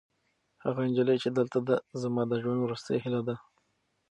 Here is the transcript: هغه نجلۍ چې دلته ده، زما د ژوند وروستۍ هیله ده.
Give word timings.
هغه 0.63 0.81
نجلۍ 0.89 1.17
چې 1.23 1.29
دلته 1.37 1.59
ده، 1.67 1.75
زما 2.01 2.23
د 2.27 2.33
ژوند 2.41 2.59
وروستۍ 2.61 2.97
هیله 3.03 3.21
ده. 3.27 3.35